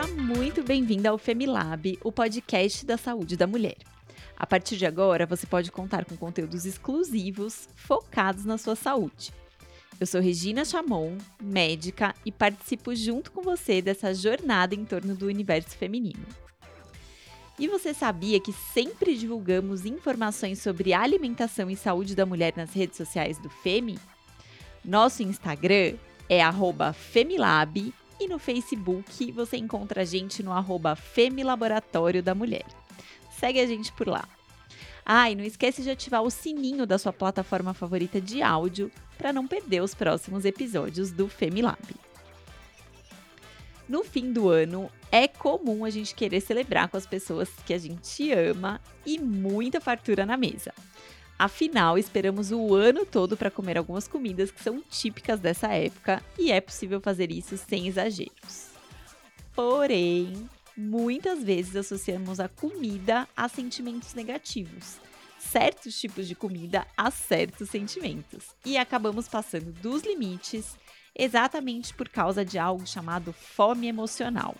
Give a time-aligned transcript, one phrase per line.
[0.00, 3.76] Seja muito bem-vinda ao Femilab, o podcast da saúde da mulher.
[4.34, 9.30] A partir de agora, você pode contar com conteúdos exclusivos focados na sua saúde.
[10.00, 15.26] Eu sou Regina Chamon, médica, e participo junto com você dessa jornada em torno do
[15.26, 16.26] universo feminino.
[17.58, 22.96] E você sabia que sempre divulgamos informações sobre alimentação e saúde da mulher nas redes
[22.96, 23.98] sociais do Femi?
[24.82, 25.94] Nosso Instagram
[26.26, 26.40] é
[26.94, 32.66] Femilab e no Facebook você encontra a gente no arroba Femilaboratório da Mulher.
[33.30, 34.28] Segue a gente por lá.
[35.04, 39.32] Ah, e não esquece de ativar o sininho da sua plataforma favorita de áudio para
[39.32, 41.78] não perder os próximos episódios do Femilab.
[43.88, 47.78] No fim do ano, é comum a gente querer celebrar com as pessoas que a
[47.78, 50.72] gente ama e muita fartura na mesa.
[51.40, 56.52] Afinal, esperamos o ano todo para comer algumas comidas que são típicas dessa época e
[56.52, 58.68] é possível fazer isso sem exageros.
[59.54, 60.46] Porém,
[60.76, 64.98] muitas vezes associamos a comida a sentimentos negativos,
[65.38, 70.76] certos tipos de comida a certos sentimentos, e acabamos passando dos limites
[71.16, 74.54] exatamente por causa de algo chamado fome emocional.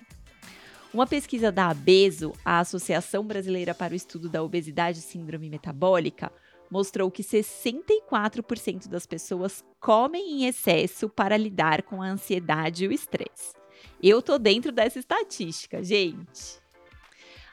[0.95, 6.33] Uma pesquisa da ABESO, a Associação Brasileira para o Estudo da Obesidade e Síndrome Metabólica,
[6.71, 12.93] mostrou que 64% das pessoas comem em excesso para lidar com a ansiedade e o
[12.93, 13.55] estresse.
[14.03, 16.61] Eu tô dentro dessa estatística, gente.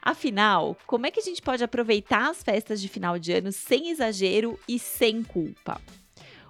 [0.00, 3.90] Afinal, como é que a gente pode aproveitar as festas de final de ano sem
[3.90, 5.80] exagero e sem culpa?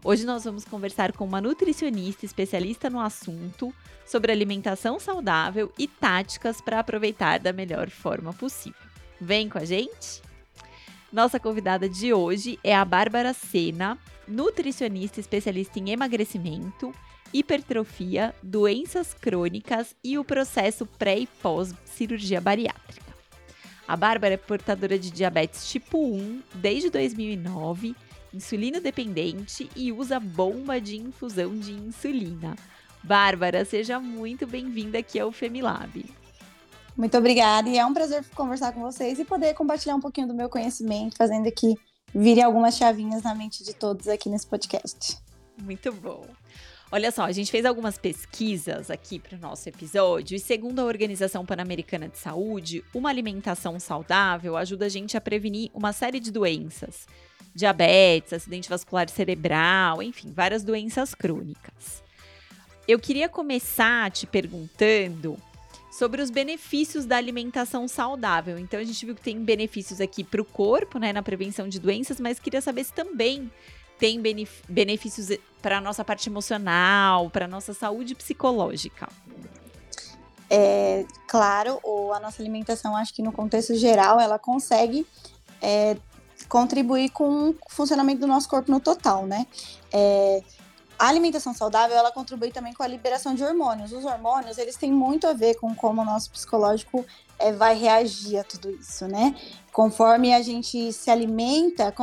[0.04, 3.74] Hoje nós vamos conversar com uma nutricionista especialista no assunto
[4.06, 8.80] sobre alimentação saudável e táticas para aproveitar da melhor forma possível.
[9.20, 10.27] Vem com a gente?
[11.10, 16.94] Nossa convidada de hoje é a Bárbara Sena, nutricionista especialista em emagrecimento,
[17.32, 23.08] hipertrofia, doenças crônicas e o processo pré e pós cirurgia bariátrica.
[23.86, 27.96] A Bárbara é portadora de diabetes tipo 1 desde 2009,
[28.34, 32.54] insulino dependente e usa bomba de infusão de insulina.
[33.02, 36.04] Bárbara, seja muito bem-vinda aqui ao Femilab.
[36.98, 40.34] Muito obrigada e é um prazer conversar com vocês e poder compartilhar um pouquinho do
[40.34, 41.76] meu conhecimento, fazendo que
[42.12, 45.16] vire algumas chavinhas na mente de todos aqui nesse podcast.
[45.62, 46.26] Muito bom.
[46.90, 50.84] Olha só, a gente fez algumas pesquisas aqui para o nosso episódio e, segundo a
[50.84, 56.32] Organização Pan-Americana de Saúde, uma alimentação saudável ajuda a gente a prevenir uma série de
[56.32, 57.06] doenças:
[57.54, 62.02] diabetes, acidente vascular cerebral, enfim, várias doenças crônicas.
[62.88, 65.38] Eu queria começar te perguntando
[65.98, 68.56] sobre os benefícios da alimentação saudável.
[68.56, 71.80] Então a gente viu que tem benefícios aqui para o corpo, né, na prevenção de
[71.80, 73.50] doenças, mas queria saber se também
[73.98, 74.22] tem
[74.68, 79.08] benefícios para a nossa parte emocional, para a nossa saúde psicológica.
[80.48, 81.80] É, claro,
[82.14, 85.04] a nossa alimentação, acho que no contexto geral, ela consegue
[85.60, 85.96] é,
[86.48, 89.48] contribuir com o funcionamento do nosso corpo no total, né?
[89.92, 90.44] É,
[90.98, 93.92] a alimentação saudável, ela contribui também com a liberação de hormônios.
[93.92, 97.04] Os hormônios, eles têm muito a ver com como o nosso psicológico
[97.38, 99.34] é, vai reagir a tudo isso, né?
[99.72, 101.94] Conforme a gente se alimenta,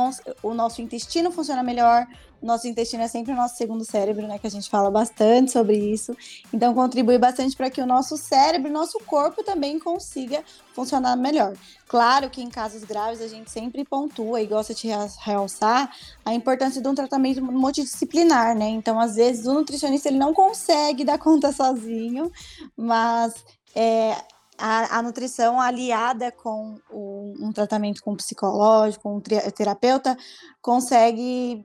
[0.42, 2.06] o nosso intestino funciona melhor,
[2.46, 4.38] nosso intestino é sempre o nosso segundo cérebro, né?
[4.38, 6.16] Que a gente fala bastante sobre isso.
[6.52, 10.42] Então, contribui bastante para que o nosso cérebro, nosso corpo também consiga
[10.74, 11.54] funcionar melhor.
[11.88, 14.88] Claro que em casos graves a gente sempre pontua e gosta de
[15.20, 15.90] realçar
[16.24, 18.68] a importância de um tratamento multidisciplinar, né?
[18.68, 22.30] Então, às vezes, o nutricionista ele não consegue dar conta sozinho,
[22.76, 23.34] mas
[23.74, 24.16] é,
[24.58, 30.16] a, a, nutrição aliada com o, um tratamento com psicológico, um terapeuta,
[30.60, 31.64] consegue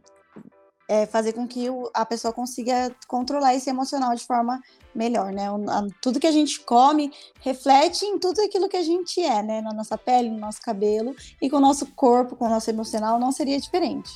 [0.92, 4.62] é, fazer com que o, a pessoa consiga controlar esse emocional de forma
[4.94, 5.50] melhor, né?
[5.50, 7.10] O, a, tudo que a gente come
[7.40, 9.62] reflete em tudo aquilo que a gente é, né?
[9.62, 13.18] Na nossa pele, no nosso cabelo e com o nosso corpo, com o nosso emocional,
[13.18, 14.12] não seria diferente.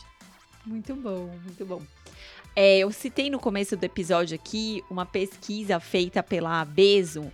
[0.66, 1.82] Muito bom, muito bom.
[2.54, 7.32] É, eu citei no começo do episódio aqui uma pesquisa feita pela Abeso,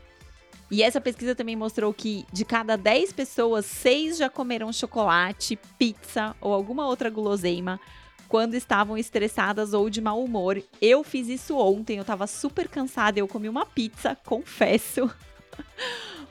[0.70, 6.34] e essa pesquisa também mostrou que de cada 10 pessoas, 6 já comeram chocolate, pizza
[6.40, 7.80] ou alguma outra guloseima
[8.32, 10.64] quando estavam estressadas ou de mau humor.
[10.82, 15.14] Eu fiz isso ontem, eu tava super cansada, eu comi uma pizza, confesso.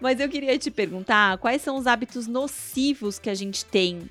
[0.01, 4.09] Mas eu queria te perguntar quais são os hábitos nocivos que a gente tem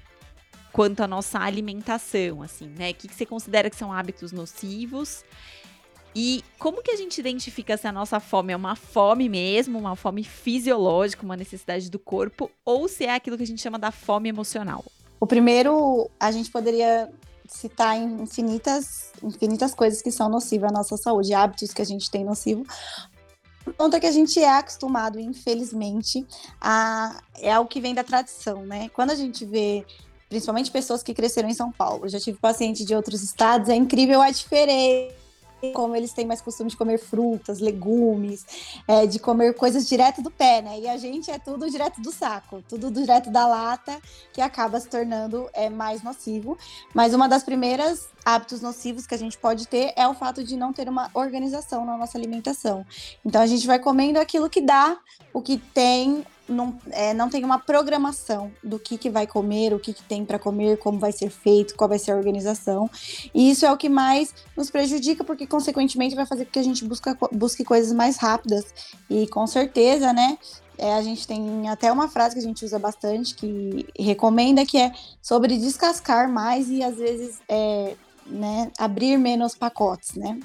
[0.72, 2.92] quanto à nossa alimentação, assim, né?
[2.92, 5.26] O que, que você considera que são hábitos nocivos?
[6.16, 9.96] E como que a gente identifica se a nossa fome é uma fome mesmo, uma
[9.96, 13.92] fome fisiológica, uma necessidade do corpo, ou se é aquilo que a gente chama da
[13.92, 14.86] fome emocional?
[15.20, 17.10] O primeiro, a gente poderia
[17.50, 22.24] citar infinitas, infinitas coisas que são nocivas à nossa saúde, hábitos que a gente tem
[22.24, 22.66] nocivo.
[23.78, 26.26] conta que a gente é acostumado, infelizmente,
[26.62, 28.90] a é algo que vem da tradição, né?
[28.90, 29.86] Quando a gente vê
[30.28, 34.22] principalmente pessoas que cresceram em São Paulo, já tive paciente de outros estados, é incrível
[34.22, 35.29] a diferença
[35.74, 38.46] como eles têm mais costume de comer frutas, legumes,
[38.88, 40.80] é, de comer coisas direto do pé, né?
[40.80, 44.00] E a gente é tudo direto do saco, tudo direto da lata,
[44.34, 46.58] que acaba se tornando é, mais nocivo.
[46.94, 50.56] Mas uma das primeiras hábitos nocivos que a gente pode ter é o fato de
[50.56, 52.86] não ter uma organização na nossa alimentação.
[53.26, 54.98] Então a gente vai comendo aquilo que dá,
[55.34, 59.80] o que tem, não, é, não tem uma programação do que, que vai comer, o
[59.80, 62.90] que, que tem para comer, como vai ser feito, qual vai ser a organização.
[63.34, 66.64] E isso é o que mais nos prejudica, porque, consequentemente, vai fazer com que a
[66.64, 68.66] gente busca, busque coisas mais rápidas.
[69.10, 70.38] E com certeza, né?
[70.78, 74.78] É, a gente tem até uma frase que a gente usa bastante, que recomenda, que
[74.78, 74.92] é
[75.22, 77.96] sobre descascar mais e às vezes é,
[78.26, 80.40] né, abrir menos pacotes, né?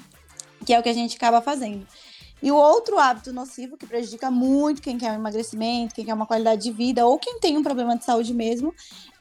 [0.65, 1.87] Que é o que a gente acaba fazendo.
[2.41, 6.25] E o outro hábito nocivo que prejudica muito quem quer um emagrecimento, quem quer uma
[6.25, 8.73] qualidade de vida ou quem tem um problema de saúde mesmo,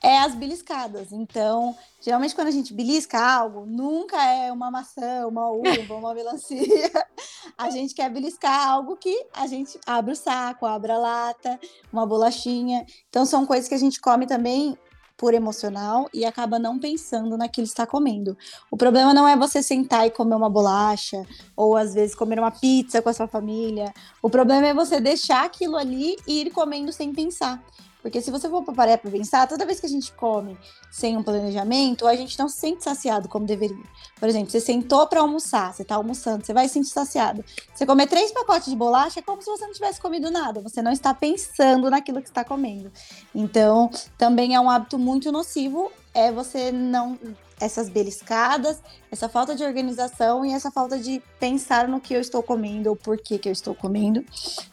[0.02, 1.12] é as beliscadas.
[1.12, 6.58] Então, geralmente quando a gente belisca algo, nunca é uma maçã, uma uva, uma melancia.
[7.56, 11.60] A gente quer beliscar algo que a gente abre o saco, abre a lata,
[11.92, 12.84] uma bolachinha.
[13.08, 14.76] Então, são coisas que a gente come também
[15.16, 18.36] por emocional e acaba não pensando naquilo que está comendo.
[18.70, 21.24] O problema não é você sentar e comer uma bolacha,
[21.56, 23.92] ou às vezes comer uma pizza com a sua família.
[24.22, 27.62] O problema é você deixar aquilo ali e ir comendo sem pensar.
[28.04, 30.58] Porque se você for parar para pensar, toda vez que a gente come
[30.90, 33.82] sem um planejamento, a gente não se sente saciado como deveria.
[34.20, 37.42] Por exemplo, você sentou para almoçar, você está almoçando, você vai se sentir saciado.
[37.74, 40.60] Você comer três pacotes de bolacha é como se você não tivesse comido nada.
[40.60, 42.92] Você não está pensando naquilo que está comendo.
[43.34, 47.18] Então, também é um hábito muito nocivo é você não
[47.60, 48.80] essas beliscadas,
[49.10, 52.96] essa falta de organização e essa falta de pensar no que eu estou comendo ou
[52.96, 54.24] por que, que eu estou comendo.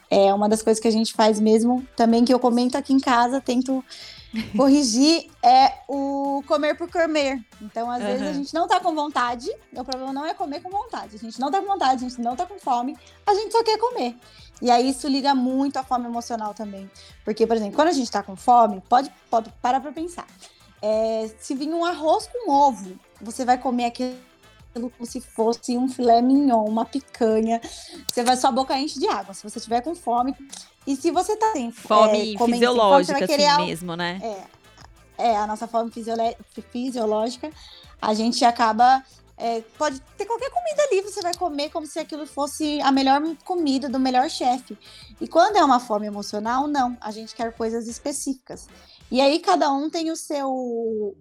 [0.09, 2.99] É uma das coisas que a gente faz mesmo, também que eu comento aqui em
[2.99, 3.83] casa, tento
[4.55, 7.39] corrigir, é o comer por comer.
[7.61, 8.07] Então, às uhum.
[8.07, 11.15] vezes, a gente não tá com vontade, o problema não é comer com vontade.
[11.15, 13.63] A gente não tá com vontade, a gente não tá com fome, a gente só
[13.63, 14.17] quer comer.
[14.61, 16.89] E aí isso liga muito à fome emocional também.
[17.25, 20.27] Porque, por exemplo, quando a gente tá com fome, pode, pode parar pra pensar.
[20.81, 24.17] É, se vir um arroz com ovo, você vai comer aquilo
[24.73, 27.61] como se fosse um filé mignon, uma picanha.
[28.07, 29.33] Você vai, sua boca enche de água.
[29.33, 30.33] Se você tiver com fome.
[30.87, 34.19] E se você tá sem fome é, fisiológica, fome, assim mesmo, né?
[35.17, 35.91] É, é, a nossa fome
[36.71, 37.51] fisiológica,
[38.01, 39.03] a gente acaba.
[39.43, 43.19] É, pode ter qualquer comida ali, você vai comer como se aquilo fosse a melhor
[43.43, 44.77] comida do melhor chefe.
[45.19, 46.95] E quando é uma fome emocional, não.
[47.01, 48.67] A gente quer coisas específicas.
[49.09, 51.15] E aí cada um tem o seu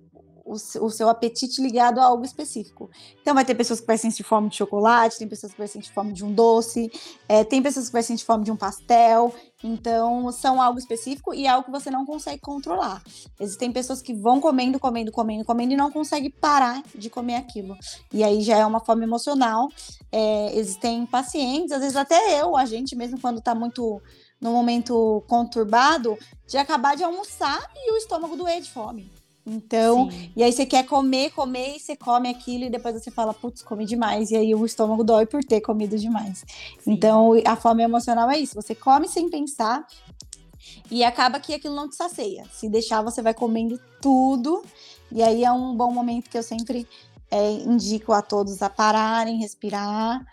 [0.50, 2.90] o, seu apetite ligado a algo específico.
[3.20, 5.92] Então, vai ter pessoas que vai sentir fome de chocolate, tem pessoas que vai sentir
[5.92, 6.90] fome de um doce,
[7.28, 9.32] é, tem pessoas que vai sentir fome de um pastel.
[9.62, 13.02] Então, são algo específico e é algo que você não consegue controlar.
[13.38, 17.76] Existem pessoas que vão comendo, comendo, comendo, comendo e não conseguem parar de comer aquilo.
[18.12, 19.68] E aí já é uma fome emocional.
[20.10, 24.02] É, existem pacientes, às vezes até eu, a gente mesmo, quando tá muito
[24.40, 29.19] no momento conturbado, de acabar de almoçar e o estômago doer de fome.
[29.46, 30.32] Então, Sim.
[30.36, 33.62] e aí você quer comer, comer, e você come aquilo, e depois você fala, putz,
[33.62, 36.44] comi demais, e aí o estômago dói por ter comido demais.
[36.78, 36.92] Sim.
[36.92, 39.86] Então, a fome emocional é isso, você come sem pensar,
[40.90, 42.44] e acaba que aquilo não te sacia.
[42.52, 44.62] Se deixar, você vai comendo tudo,
[45.10, 46.86] e aí é um bom momento que eu sempre
[47.30, 50.24] é, indico a todos a pararem, respirar,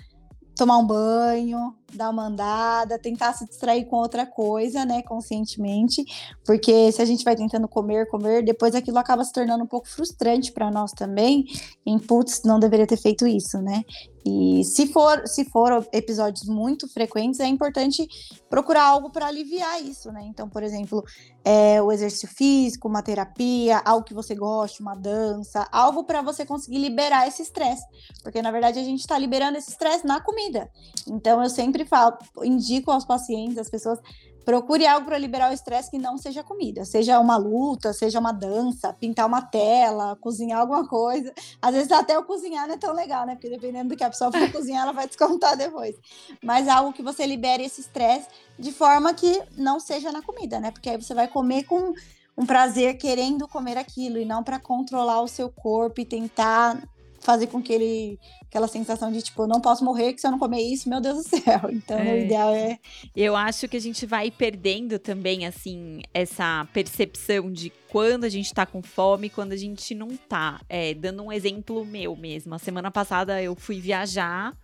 [0.55, 6.03] tomar um banho, dar uma andada, tentar se distrair com outra coisa, né, conscientemente,
[6.45, 9.87] porque se a gente vai tentando comer, comer, depois aquilo acaba se tornando um pouco
[9.87, 11.45] frustrante para nós também.
[11.85, 13.83] Em putz, não deveria ter feito isso, né?
[14.29, 18.05] E se for, se for episódios muito frequentes, é importante
[18.49, 20.21] procurar algo para aliviar isso, né?
[20.25, 21.01] Então, por exemplo,
[21.45, 26.45] é, o exercício físico, uma terapia, algo que você goste, uma dança, algo para você
[26.45, 27.85] conseguir liberar esse estresse,
[28.21, 30.69] porque na verdade a gente está liberando esse estresse na comida.
[31.07, 33.99] Então, eu sempre falo, indico aos pacientes, às pessoas,
[34.47, 38.31] procure algo para liberar o estresse que não seja comida, seja uma luta, seja uma
[38.31, 41.33] dança, pintar uma tela, cozinhar alguma coisa.
[41.61, 43.35] Às vezes até o cozinhar não é tão legal, né?
[43.35, 45.97] Porque dependendo do que a pessoa for cozinhar, ela vai descontar depois.
[46.41, 50.71] Mas algo que você libere esse estresse de forma que não seja na comida, né?
[50.71, 51.93] Porque aí você vai comer com
[52.37, 56.81] um prazer querendo comer aquilo e não para controlar o seu corpo e tentar
[57.27, 58.17] fazer com que ele
[58.47, 61.17] aquela sensação de tipo, não posso morrer que se eu não comer isso, meu Deus
[61.17, 61.59] do céu.
[61.69, 62.13] Então, é.
[62.13, 62.79] o ideal é
[63.13, 68.53] Eu acho que a gente vai perdendo também assim essa percepção de quando a gente
[68.53, 70.61] tá com fome, quando a gente não tá.
[70.69, 72.55] É, dando um exemplo meu mesmo.
[72.55, 74.57] A semana passada eu fui viajar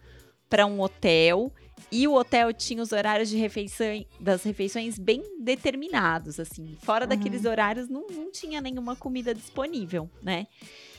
[0.50, 1.52] para um hotel
[1.92, 6.78] e o hotel tinha os horários de refeição, das refeições bem determinados, assim.
[6.82, 7.10] Fora uhum.
[7.10, 10.48] daqueles horários não, não tinha nenhuma comida disponível, né?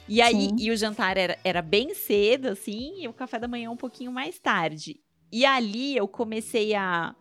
[0.09, 0.57] E aí, Sim.
[0.59, 4.13] e o jantar era, era bem cedo, assim, e o café da manhã um pouquinho
[4.13, 5.01] mais tarde.
[5.33, 7.15] E ali eu comecei a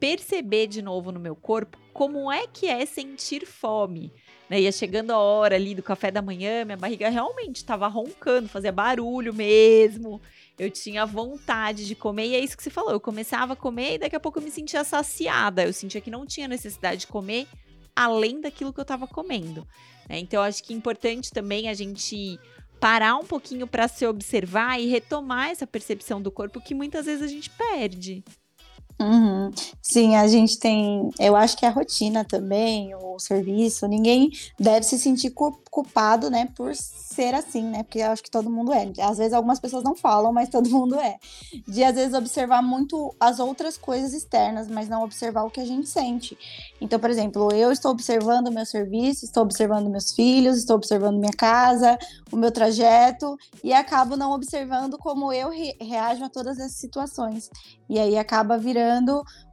[0.00, 4.12] perceber de novo no meu corpo como é que é sentir fome.
[4.48, 4.62] Né?
[4.62, 8.72] Ia chegando a hora ali do café da manhã, minha barriga realmente estava roncando, fazia
[8.72, 10.20] barulho mesmo
[10.58, 12.92] eu tinha vontade de comer, e é isso que você falou.
[12.92, 15.64] Eu começava a comer e daqui a pouco eu me sentia saciada.
[15.64, 17.46] Eu sentia que não tinha necessidade de comer
[17.94, 19.66] além daquilo que eu estava comendo.
[20.08, 20.18] Né?
[20.18, 22.38] Então, acho que é importante também a gente
[22.80, 27.22] parar um pouquinho para se observar e retomar essa percepção do corpo que muitas vezes
[27.22, 28.24] a gente perde.
[29.00, 29.50] Uhum.
[29.80, 31.10] Sim, a gente tem.
[31.18, 35.32] Eu acho que a rotina também, o serviço, ninguém deve se sentir
[35.70, 37.82] culpado, né, por ser assim, né?
[37.82, 38.90] Porque eu acho que todo mundo é.
[39.00, 41.16] Às vezes algumas pessoas não falam, mas todo mundo é.
[41.66, 45.64] De às vezes observar muito as outras coisas externas, mas não observar o que a
[45.64, 46.38] gente sente.
[46.80, 51.18] Então, por exemplo, eu estou observando o meu serviço, estou observando meus filhos, estou observando
[51.18, 51.98] minha casa,
[52.30, 57.50] o meu trajeto, e acabo não observando como eu re reajo a todas essas situações.
[57.88, 58.81] E aí acaba virando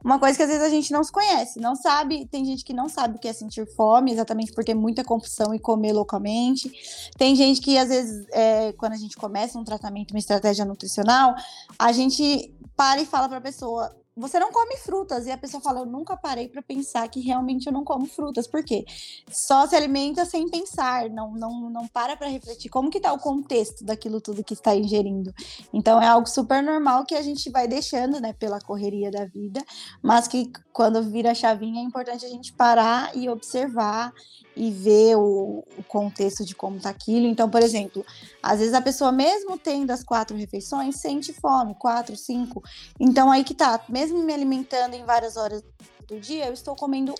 [0.04, 2.26] uma coisa que às vezes a gente não se conhece, não sabe.
[2.26, 5.54] Tem gente que não sabe o que é sentir fome, exatamente porque é muita compulsão
[5.54, 6.70] e comer loucamente.
[7.16, 11.34] Tem gente que, às vezes, é, quando a gente começa um tratamento, uma estratégia nutricional,
[11.78, 15.26] a gente para e fala para a pessoa: você não come frutas.
[15.26, 18.46] E a pessoa fala, eu nunca parei para pensar que realmente eu não como frutas.
[18.46, 18.84] Por quê?
[19.30, 23.18] Só se alimenta sem pensar, não, não, não para para refletir como que tá o
[23.18, 25.32] contexto daquilo tudo que está ingerindo.
[25.72, 29.64] Então é algo super normal que a gente vai deixando, né, pela correria da vida,
[30.02, 34.12] mas que quando vira a chavinha é importante a gente parar e observar
[34.56, 37.26] e ver o, o contexto de como tá aquilo.
[37.26, 38.04] Então, por exemplo,
[38.42, 42.62] às vezes a pessoa, mesmo tendo as quatro refeições, sente fome, quatro, cinco.
[42.98, 45.62] Então, aí que tá, mesmo me alimentando em várias horas
[46.06, 47.14] do dia, eu estou comendo,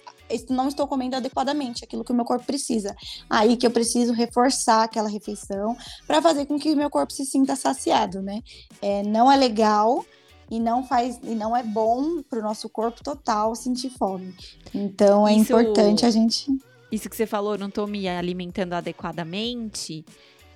[0.48, 2.94] não estou comendo adequadamente aquilo que o meu corpo precisa.
[3.28, 7.24] Aí que eu preciso reforçar aquela refeição para fazer com que o meu corpo se
[7.24, 8.42] sinta saciado, né?
[8.82, 10.04] É, não é legal
[10.50, 14.34] e não faz e não é bom para o nosso corpo total sentir fome.
[14.74, 15.42] Então é Isso...
[15.42, 16.50] importante a gente
[16.90, 20.04] isso que você falou, não estou me alimentando adequadamente,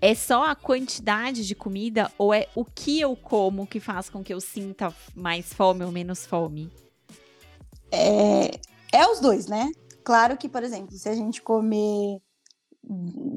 [0.05, 4.23] é só a quantidade de comida ou é o que eu como que faz com
[4.23, 6.71] que eu sinta mais fome ou menos fome?
[7.91, 8.51] É,
[8.93, 9.73] é os dois, né?
[10.05, 12.21] Claro que, por exemplo, se a gente comer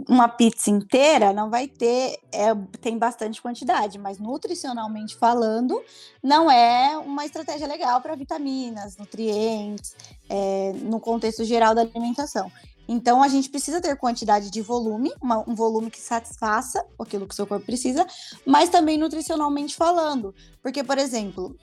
[0.09, 5.81] uma pizza inteira não vai ter, é, tem bastante quantidade, mas nutricionalmente falando,
[6.21, 9.95] não é uma estratégia legal para vitaminas, nutrientes,
[10.29, 12.51] é, no contexto geral da alimentação.
[12.87, 17.33] Então, a gente precisa ter quantidade de volume, uma, um volume que satisfaça aquilo que
[17.33, 18.05] o seu corpo precisa,
[18.45, 20.33] mas também nutricionalmente falando.
[20.61, 21.55] Porque, por exemplo,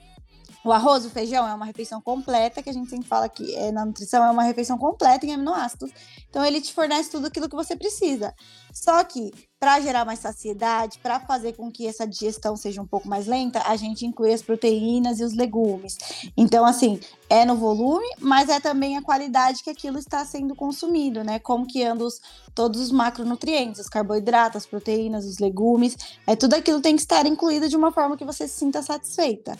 [0.65, 3.71] o arroz, o feijão é uma refeição completa, que a gente sempre fala que é,
[3.71, 5.91] na nutrição é uma refeição completa em aminoácidos.
[6.27, 8.33] Então ele te fornece tudo aquilo que você precisa.
[8.73, 13.07] Só que para gerar mais saciedade, para fazer com que essa digestão seja um pouco
[13.07, 15.97] mais lenta, a gente inclui as proteínas e os legumes.
[16.35, 21.23] Então assim, é no volume, mas é também a qualidade que aquilo está sendo consumido,
[21.23, 21.37] né?
[21.37, 22.19] Como que andam os,
[22.55, 25.95] todos os macronutrientes, os carboidratos, as proteínas, os legumes,
[26.25, 29.55] é tudo aquilo tem que estar incluído de uma forma que você se sinta satisfeita.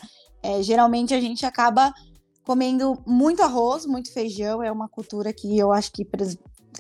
[0.46, 1.92] É, geralmente a gente acaba
[2.46, 6.08] comendo muito arroz, muito feijão, é uma cultura que eu acho que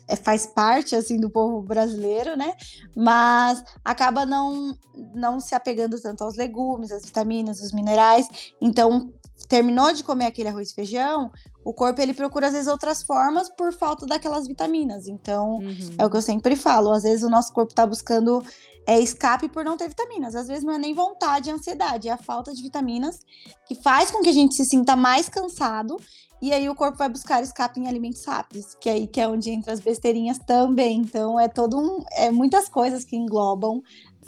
[0.07, 2.53] é, faz parte assim do povo brasileiro, né?
[2.95, 4.77] Mas acaba não
[5.13, 8.29] não se apegando tanto aos legumes, às vitaminas, os minerais.
[8.61, 9.11] Então,
[9.49, 11.31] terminou de comer aquele arroz e feijão,
[11.63, 15.07] o corpo ele procura às vezes outras formas por falta daquelas vitaminas.
[15.07, 15.95] Então, uhum.
[15.97, 18.43] é o que eu sempre falo, às vezes o nosso corpo está buscando
[18.87, 20.35] é escape por não ter vitaminas.
[20.35, 23.19] Às vezes não é nem vontade, é ansiedade, é a falta de vitaminas
[23.67, 25.97] que faz com que a gente se sinta mais cansado
[26.41, 29.27] e aí o corpo vai buscar escape em alimentos rápidos, que é aí que é
[29.27, 30.99] onde entra as besteirinhas também.
[30.99, 33.81] Então é todo um, é muitas coisas que englobam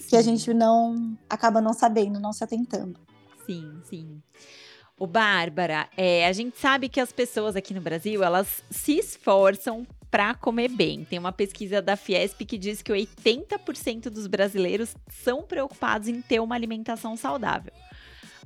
[0.10, 3.00] que a gente não acaba não sabendo, não se atentando.
[3.46, 4.22] Sim, sim.
[5.00, 9.86] O Bárbara, é, a gente sabe que as pessoas aqui no Brasil, elas se esforçam
[10.10, 11.04] para comer bem.
[11.04, 16.40] Tem uma pesquisa da Fiesp que diz que 80% dos brasileiros são preocupados em ter
[16.40, 17.74] uma alimentação saudável.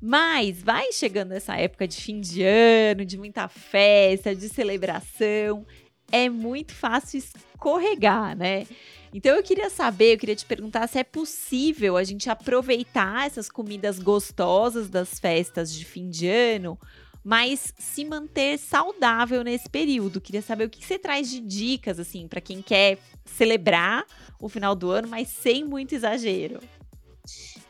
[0.02, 5.66] Mas vai chegando essa época de fim de ano, de muita festa, de celebração,
[6.12, 8.66] é muito fácil escorregar, né?
[9.14, 13.50] Então eu queria saber, eu queria te perguntar se é possível a gente aproveitar essas
[13.50, 16.80] comidas gostosas das festas de fim de ano
[17.24, 20.22] mas se manter saudável nesse período.
[20.22, 24.06] Queria saber o que você traz de dicas, assim, para quem quer celebrar
[24.40, 26.60] o final do ano, mas sem muito exagero.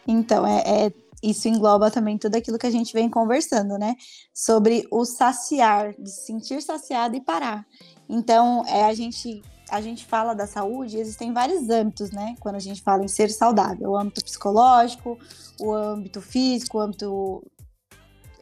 [0.07, 0.93] Então, é, é
[1.23, 3.95] isso engloba também tudo aquilo que a gente vem conversando, né?
[4.33, 7.65] Sobre o saciar, de sentir saciado e parar.
[8.09, 12.35] Então, é, a gente a gente fala da saúde, existem vários âmbitos, né?
[12.41, 15.17] Quando a gente fala em ser saudável, o âmbito psicológico,
[15.57, 17.41] o âmbito físico, o âmbito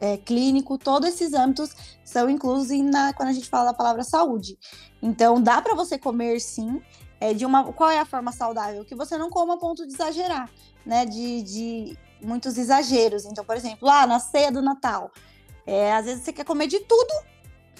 [0.00, 4.58] é, clínico, todos esses âmbitos são inclusos na, quando a gente fala da palavra saúde.
[5.02, 6.80] Então, dá para você comer sim,
[7.20, 7.72] é, de uma.
[7.72, 8.84] Qual é a forma saudável?
[8.84, 10.50] Que você não coma a ponto de exagerar,
[10.84, 11.04] né?
[11.04, 13.24] De, de muitos exageros.
[13.26, 15.10] Então, por exemplo, lá na ceia do Natal,
[15.66, 17.12] é, às vezes você quer comer de tudo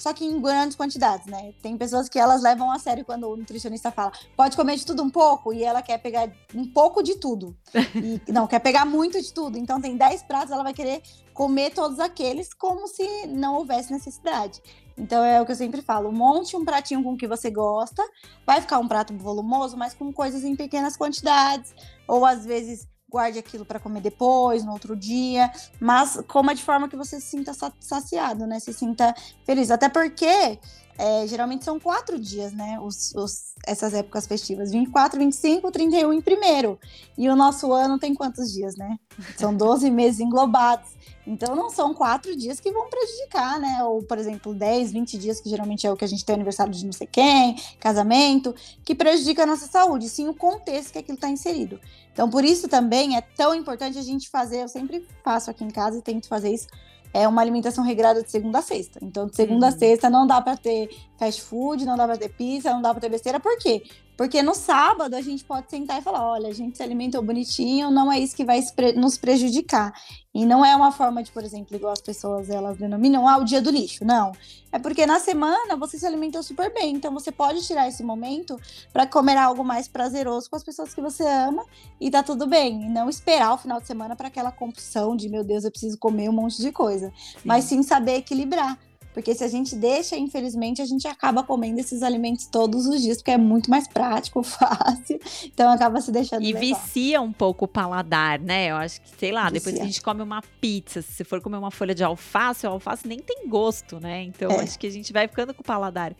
[0.00, 1.52] só que em grandes quantidades, né?
[1.60, 5.02] Tem pessoas que elas levam a sério quando o nutricionista fala, pode comer de tudo
[5.02, 7.56] um pouco, e ela quer pegar um pouco de tudo.
[8.00, 9.58] E, não, quer pegar muito de tudo.
[9.58, 11.02] Então tem 10 pratos, ela vai querer
[11.34, 14.62] comer todos aqueles como se não houvesse necessidade.
[14.96, 18.02] Então é o que eu sempre falo: monte um pratinho com o que você gosta,
[18.46, 21.74] vai ficar um prato volumoso, mas com coisas em pequenas quantidades,
[22.06, 25.50] ou às vezes guarde aquilo para comer depois, no outro dia,
[25.80, 28.60] mas coma de forma que você se sinta saciado, né?
[28.60, 29.14] Se sinta
[29.44, 29.70] feliz.
[29.70, 30.58] Até porque
[31.00, 32.78] é, geralmente são quatro dias, né?
[32.78, 36.78] Os, os, essas épocas festivas: 24, 25, 31 em primeiro.
[37.16, 38.98] E o nosso ano tem quantos dias, né?
[39.38, 40.90] São 12 meses englobados.
[41.26, 43.82] Então não são quatro dias que vão prejudicar, né?
[43.82, 46.72] Ou, por exemplo, 10, 20 dias, que geralmente é o que a gente tem aniversário
[46.72, 48.54] de não sei quem, casamento,
[48.84, 51.80] que prejudica a nossa saúde, sim o contexto que aquilo está inserido.
[52.12, 55.70] Então, por isso também é tão importante a gente fazer, eu sempre faço aqui em
[55.70, 56.66] casa e tento fazer isso,
[57.12, 58.98] é uma alimentação regrada de segunda a sexta.
[59.02, 59.74] Então, de segunda uhum.
[59.74, 62.90] a sexta não dá para ter fast food, não dá para ter pizza, não dá
[62.90, 63.40] para ter besteira.
[63.40, 63.82] Por quê?
[64.20, 67.90] Porque no sábado a gente pode sentar e falar: olha, a gente se alimentou bonitinho,
[67.90, 68.60] não é isso que vai
[68.94, 69.94] nos prejudicar.
[70.34, 73.44] E não é uma forma de, por exemplo, igual as pessoas elas denominam, ah, o
[73.44, 74.04] dia do lixo.
[74.04, 74.32] Não.
[74.70, 76.96] É porque na semana você se alimentou super bem.
[76.96, 78.60] Então você pode tirar esse momento
[78.92, 81.64] para comer algo mais prazeroso com as pessoas que você ama
[81.98, 82.82] e tá tudo bem.
[82.84, 85.96] E não esperar o final de semana para aquela compulsão de, meu Deus, eu preciso
[85.96, 87.10] comer um monte de coisa.
[87.16, 87.38] Sim.
[87.42, 88.78] Mas sim saber equilibrar.
[89.12, 93.16] Porque se a gente deixa, infelizmente, a gente acaba comendo esses alimentos todos os dias,
[93.18, 95.20] porque é muito mais prático, fácil.
[95.44, 96.42] Então acaba se deixando.
[96.42, 96.60] E levar.
[96.60, 98.70] vicia um pouco o paladar, né?
[98.70, 99.58] Eu acho que, sei lá, vicia.
[99.58, 102.70] depois que a gente come uma pizza, se for comer uma folha de alface, o
[102.70, 104.22] alface nem tem gosto, né?
[104.22, 104.60] Então é.
[104.62, 106.14] acho que a gente vai ficando com o paladar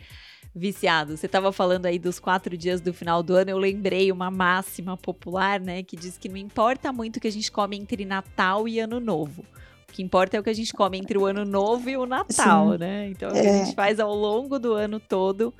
[0.54, 1.16] viciado.
[1.16, 4.96] Você estava falando aí dos quatro dias do final do ano, eu lembrei uma máxima
[4.96, 5.82] popular, né?
[5.82, 8.98] Que diz que não importa muito o que a gente come entre Natal e Ano
[8.98, 9.44] Novo.
[9.90, 12.06] O que importa é o que a gente come entre o ano novo e o
[12.06, 12.78] Natal, Sim.
[12.78, 13.08] né?
[13.08, 13.74] Então, é o que a gente é.
[13.74, 15.52] faz ao longo do ano todo,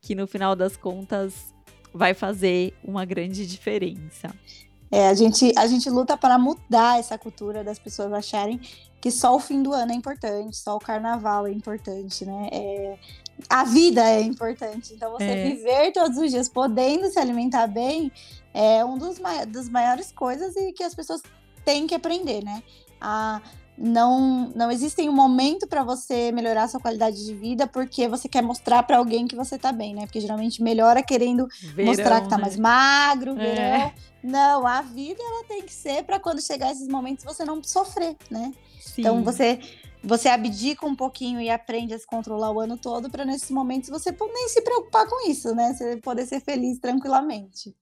[0.00, 1.54] que no final das contas
[1.94, 4.34] vai fazer uma grande diferença.
[4.90, 8.60] É, a gente, a gente luta para mudar essa cultura das pessoas acharem
[9.00, 12.48] que só o fim do ano é importante, só o carnaval é importante, né?
[12.50, 12.98] É,
[13.48, 14.94] a vida é importante.
[14.94, 15.44] Então, você é.
[15.44, 18.10] viver todos os dias podendo se alimentar bem
[18.52, 21.22] é um dos, das maiores coisas e que as pessoas
[21.64, 22.62] têm que aprender, né?
[23.00, 23.42] A,
[23.78, 28.28] não não existe um momento para você melhorar a sua qualidade de vida porque você
[28.28, 30.06] quer mostrar para alguém que você tá bem, né?
[30.06, 32.42] Porque geralmente melhora querendo verão, mostrar que tá né?
[32.42, 33.34] mais magro, é.
[33.34, 33.62] verão.
[33.62, 33.94] É.
[34.22, 38.16] Não, a vida ela tem que ser para quando chegar esses momentos você não sofrer,
[38.30, 38.52] né?
[38.80, 39.02] Sim.
[39.02, 39.60] Então você
[40.02, 43.90] você abdica um pouquinho e aprende a se controlar o ano todo para nesses momentos
[43.90, 45.74] você nem se preocupar com isso, né?
[45.74, 47.74] Você poder ser feliz tranquilamente.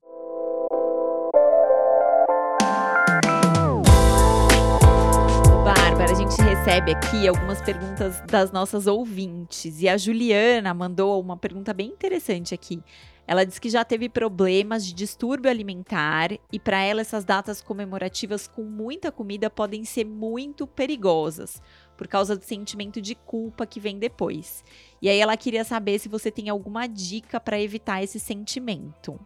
[6.31, 9.83] Gente recebe aqui algumas perguntas das nossas ouvintes.
[9.83, 12.83] E a Juliana mandou uma pergunta bem interessante aqui.
[13.27, 18.49] Ela diz que já teve problemas de distúrbio alimentar e para ela essas datas comemorativas
[18.49, 21.61] com muita comida podem ser muito perigosas
[21.95, 24.65] por causa do sentimento de culpa que vem depois.
[25.03, 29.21] E aí ela queria saber se você tem alguma dica para evitar esse sentimento.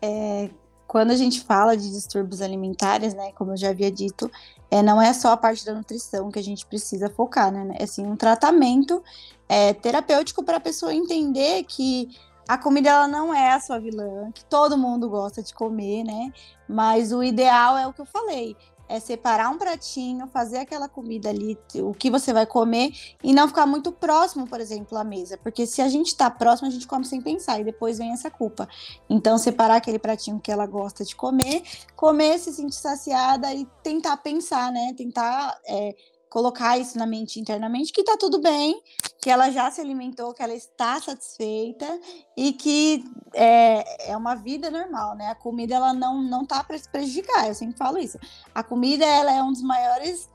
[0.00, 0.48] É,
[0.88, 4.30] quando a gente fala de distúrbios alimentares, né, como eu já havia dito,
[4.70, 7.76] é, não é só a parte da nutrição que a gente precisa focar, né?
[7.78, 9.02] É assim, um tratamento
[9.46, 12.08] é, terapêutico para a pessoa entender que
[12.48, 16.32] a comida ela não é a sua vilã, que todo mundo gosta de comer, né?
[16.66, 18.56] Mas o ideal é o que eu falei,
[18.88, 23.46] é separar um pratinho, fazer aquela comida ali, o que você vai comer, e não
[23.46, 25.36] ficar muito próximo, por exemplo, à mesa.
[25.36, 28.30] Porque se a gente tá próximo, a gente come sem pensar, e depois vem essa
[28.30, 28.68] culpa.
[29.08, 31.62] Então, separar aquele pratinho que ela gosta de comer,
[31.94, 34.94] comer, se sentir saciada e tentar pensar, né?
[34.96, 35.58] Tentar.
[35.66, 35.94] É,
[36.28, 38.82] colocar isso na mente internamente que tá tudo bem,
[39.20, 42.00] que ela já se alimentou, que ela está satisfeita
[42.36, 45.28] e que é, é uma vida normal, né?
[45.28, 48.18] A comida ela não não tá para se prejudicar, eu sempre falo isso.
[48.54, 50.28] A comida ela é um dos maiores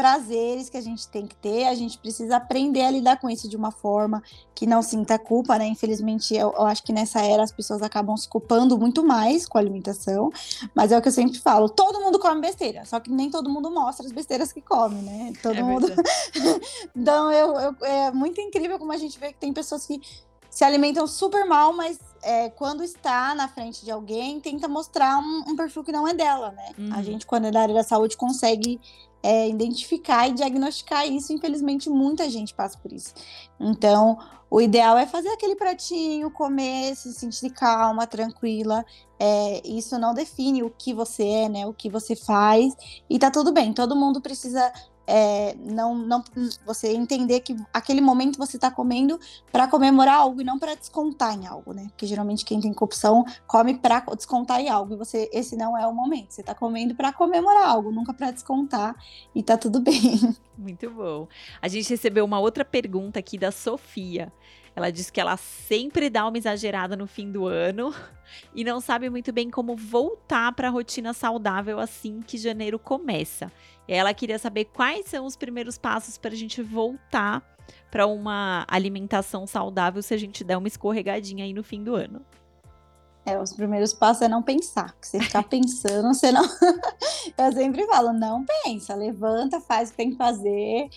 [0.00, 3.46] prazeres que a gente tem que ter, a gente precisa aprender a lidar com isso
[3.46, 4.22] de uma forma
[4.54, 5.66] que não sinta culpa, né?
[5.66, 9.58] Infelizmente, eu, eu, acho que nessa era as pessoas acabam se culpando muito mais com
[9.58, 10.32] a alimentação,
[10.74, 13.50] mas é o que eu sempre falo: todo mundo come besteira, só que nem todo
[13.50, 15.34] mundo mostra as besteiras que come, né?
[15.42, 15.86] Todo é mundo.
[16.96, 20.00] então, eu, eu, é muito incrível como a gente vê que tem pessoas que
[20.48, 25.44] se alimentam super mal, mas é, quando está na frente de alguém, tenta mostrar um,
[25.48, 26.72] um perfil que não é dela, né?
[26.78, 26.94] Uhum.
[26.94, 28.80] A gente, quando é da área da saúde, consegue
[29.22, 31.32] é, identificar e diagnosticar isso.
[31.32, 33.12] Infelizmente, muita gente passa por isso.
[33.58, 34.18] Então,
[34.50, 38.84] o ideal é fazer aquele pratinho, comer, se sentir calma, tranquila.
[39.18, 41.66] É, isso não define o que você é, né?
[41.66, 42.74] O que você faz.
[43.08, 43.72] E tá tudo bem.
[43.72, 44.72] Todo mundo precisa
[45.10, 46.22] é, não, não
[46.64, 49.18] você entender que aquele momento você está comendo
[49.50, 51.88] para comemorar algo e não para descontar em algo, né?
[51.88, 55.84] Porque geralmente quem tem corrupção come para descontar em algo e você esse não é
[55.84, 56.30] o momento.
[56.30, 58.94] Você está comendo para comemorar algo, nunca para descontar
[59.34, 60.36] e tá tudo bem.
[60.56, 61.26] Muito bom.
[61.60, 64.32] A gente recebeu uma outra pergunta aqui da Sofia.
[64.74, 67.94] Ela diz que ela sempre dá uma exagerada no fim do ano
[68.54, 73.50] e não sabe muito bem como voltar para a rotina saudável assim que janeiro começa.
[73.86, 77.42] Ela queria saber quais são os primeiros passos para a gente voltar
[77.90, 82.24] para uma alimentação saudável se a gente der uma escorregadinha aí no fim do ano.
[83.26, 84.94] É, os primeiros passos é não pensar.
[85.00, 86.44] Que você ficar pensando, você não.
[87.36, 90.88] Eu sempre falo, não pensa, levanta, faz o que tem que fazer,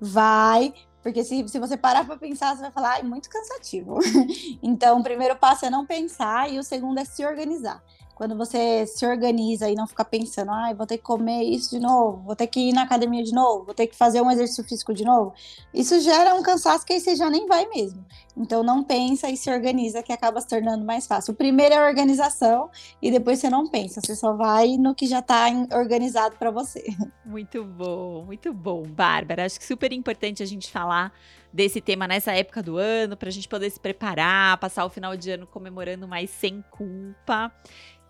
[0.00, 0.72] vai.
[1.02, 3.98] Porque se, se você parar para pensar, você vai falar, é muito cansativo.
[4.62, 7.82] então, o primeiro passo é não pensar e o segundo é se organizar.
[8.22, 11.80] Quando você se organiza e não fica pensando, ah, vou ter que comer isso de
[11.80, 14.62] novo, vou ter que ir na academia de novo, vou ter que fazer um exercício
[14.62, 15.34] físico de novo,
[15.74, 18.06] isso gera um cansaço que aí você já nem vai mesmo.
[18.36, 21.32] Então não pensa e se organiza que acaba se tornando mais fácil.
[21.32, 22.70] O primeiro é a organização
[23.02, 26.84] e depois você não pensa, você só vai no que já está organizado para você.
[27.24, 29.46] Muito bom, muito bom, Bárbara.
[29.46, 31.12] Acho que super importante a gente falar
[31.52, 35.16] desse tema nessa época do ano, para a gente poder se preparar, passar o final
[35.16, 37.52] de ano comemorando mais sem culpa.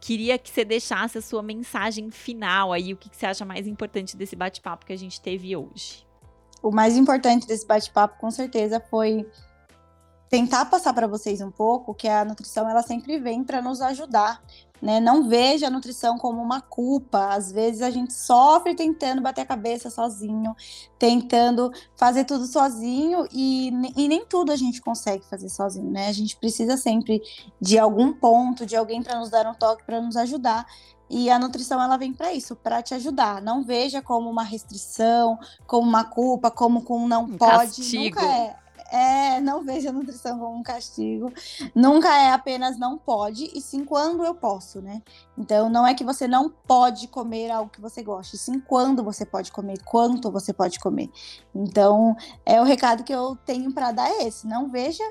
[0.00, 3.66] Queria que você deixasse a sua mensagem final aí, o que, que você acha mais
[3.66, 6.06] importante desse bate-papo que a gente teve hoje.
[6.62, 9.26] O mais importante desse bate-papo, com certeza, foi
[10.32, 14.42] tentar passar para vocês um pouco que a nutrição ela sempre vem para nos ajudar,
[14.80, 14.98] né?
[14.98, 17.34] Não veja a nutrição como uma culpa.
[17.34, 20.56] Às vezes a gente sofre tentando bater a cabeça sozinho,
[20.98, 26.08] tentando fazer tudo sozinho e, e nem tudo a gente consegue fazer sozinho, né?
[26.08, 27.20] A gente precisa sempre
[27.60, 30.64] de algum ponto, de alguém para nos dar um toque, para nos ajudar.
[31.10, 33.42] E a nutrição ela vem para isso, para te ajudar.
[33.42, 37.76] Não veja como uma restrição, como uma culpa, como com não um pode.
[37.76, 38.18] Castigo.
[38.18, 38.61] Nunca é.
[38.92, 41.32] É, não veja a nutrição como um castigo.
[41.74, 45.00] Nunca é apenas não pode, e sim quando eu posso, né?
[45.36, 49.24] Então, não é que você não pode comer algo que você goste, sim quando você
[49.24, 51.08] pode comer, quanto você pode comer.
[51.54, 54.46] Então, é o recado que eu tenho para dar é esse.
[54.46, 55.02] Não veja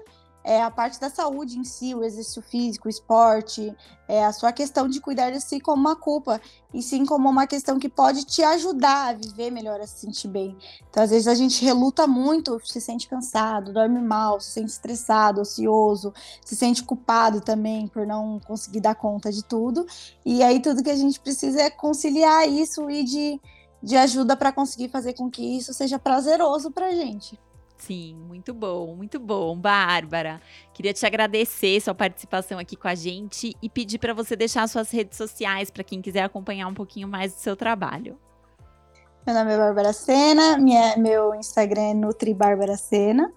[0.44, 3.76] é, a parte da saúde em si, o exercício físico, o esporte,
[4.08, 6.42] é, a sua questão de cuidar de si como uma culpa,
[6.74, 10.28] e sim como uma questão que pode te ajudar a viver melhor, a se sentir
[10.28, 10.58] bem.
[10.90, 15.42] Então, às vezes, a gente reluta muito, se sente cansado, dorme mal, se sente estressado,
[15.42, 19.86] ocioso, se sente culpado também por não conseguir dar conta de tudo.
[20.26, 23.42] E aí, tudo que a gente precisa é conciliar isso e de,
[23.82, 27.40] de ajuda para conseguir fazer com que isso seja prazeroso para gente.
[27.82, 30.40] Sim, muito bom, muito bom, Bárbara.
[30.72, 34.92] Queria te agradecer sua participação aqui com a gente e pedir para você deixar suas
[34.92, 38.20] redes sociais para quem quiser acompanhar um pouquinho mais do seu trabalho.
[39.26, 43.34] Meu nome é Bárbara Sena, minha, meu Instagram é Nutri Bárbara Sena.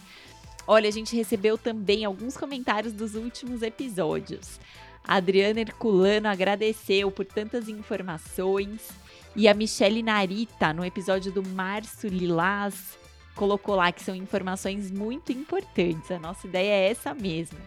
[0.67, 4.59] Olha, a gente recebeu também alguns comentários dos últimos episódios.
[5.03, 8.89] A Adriana Herculano agradeceu por tantas informações
[9.35, 12.97] E a Michelle Narita, no episódio do Março Lilás,
[13.35, 16.11] colocou lá que são informações muito importantes.
[16.11, 17.57] A nossa ideia é essa mesmo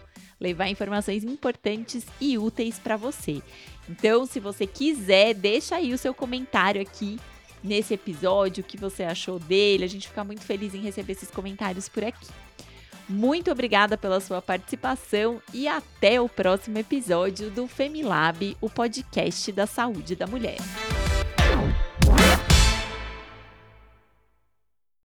[0.41, 3.43] levar informações importantes e úteis para você.
[3.89, 7.19] Então, se você quiser, deixa aí o seu comentário aqui
[7.63, 9.85] nesse episódio, o que você achou dele.
[9.85, 12.27] A gente fica muito feliz em receber esses comentários por aqui.
[13.09, 19.67] Muito obrigada pela sua participação e até o próximo episódio do Femilab, o podcast da
[19.67, 20.59] saúde da mulher.